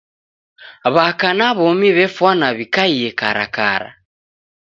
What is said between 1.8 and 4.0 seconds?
w'efwana w'ikaie karakara.